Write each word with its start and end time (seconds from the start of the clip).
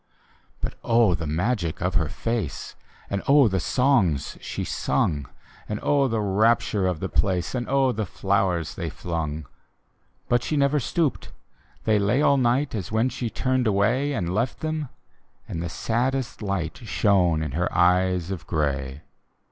But 0.61 0.73
oh, 0.83 1.13
the 1.13 1.27
magic 1.27 1.79
of 1.79 1.93
her 1.93 2.09
face. 2.09 2.75
And 3.07 3.21
oh 3.27 3.47
the 3.47 3.59
songs 3.59 4.35
she 4.41 4.63
sung. 4.63 5.27
And 5.69 5.79
oh 5.83 6.07
the 6.07 6.19
rapture 6.21 6.87
of 6.87 6.99
the 7.01 7.07
place, 7.07 7.53
And 7.53 7.67
oh 7.69 7.91
the 7.91 8.07
flowers 8.07 8.73
they 8.73 8.89
flungl 8.89 9.43
But 10.27 10.41
she 10.43 10.57
never 10.57 10.79
stooped: 10.79 11.29
they 11.83 11.99
lay 11.99 12.19
all 12.23 12.37
night, 12.37 12.73
As 12.73 12.91
when 12.91 13.09
she 13.09 13.29
turned 13.29 13.67
away, 13.67 14.13
And 14.13 14.33
left 14.33 14.61
them— 14.61 14.89
and 15.47 15.61
the 15.61 15.69
saddest 15.69 16.41
light 16.41 16.77
Shone 16.79 17.43
in 17.43 17.51
her 17.51 17.71
eyes 17.71 18.31
of 18.31 18.47
grey. 18.47 19.03